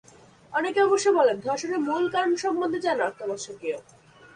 অনেকে 0.53 0.79
অবশ্য 0.83 1.07
বলেন, 1.09 1.37
ধর্ষণের 1.39 1.79
মূল 1.79 2.03
কারণ 2.09 2.31
সম্বন্ধে 2.35 2.79
জানা 2.79 3.03
অত্যাবশ্যকীয়। 3.05 3.77